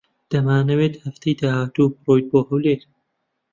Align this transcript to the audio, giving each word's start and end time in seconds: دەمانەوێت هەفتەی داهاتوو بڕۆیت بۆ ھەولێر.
دەمانەوێت 0.31 0.93
هەفتەی 1.03 1.37
داهاتوو 1.41 1.87
بڕۆیت 2.03 2.25
بۆ 2.31 2.39
ھەولێر. 2.49 2.81